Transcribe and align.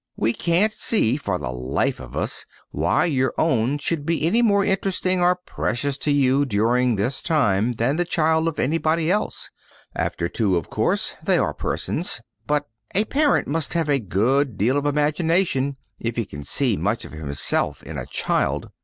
We 0.17 0.33
can't 0.33 0.71
see, 0.73 1.15
for 1.15 1.37
the 1.37 1.51
life 1.51 1.99
of 1.99 2.17
us, 2.17 2.47
why 2.71 3.05
your 3.05 3.35
own 3.37 3.77
should 3.77 4.03
be 4.03 4.25
any 4.25 4.41
more 4.41 4.65
interesting 4.65 5.21
or 5.21 5.35
precious 5.35 5.95
to 5.99 6.09
you 6.11 6.43
during 6.43 6.95
this 6.95 7.21
time 7.21 7.73
than 7.73 7.97
the 7.97 8.03
child 8.03 8.47
of 8.47 8.57
anybody 8.57 9.11
else. 9.11 9.51
After 9.95 10.27
two, 10.27 10.57
of 10.57 10.71
course, 10.71 11.13
they 11.21 11.37
are 11.37 11.53
persons, 11.53 12.19
but 12.47 12.67
a 12.95 13.05
parent 13.05 13.47
must 13.47 13.75
have 13.75 13.89
a 13.89 13.99
good 13.99 14.57
deal 14.57 14.75
of 14.75 14.87
imagination 14.87 15.77
if 15.99 16.15
he 16.15 16.25
can 16.25 16.41
see 16.43 16.77
much 16.77 17.05
of 17.05 17.11
himself 17.11 17.83
in 17.83 17.99
a 17.99 18.07
child. 18.07 18.71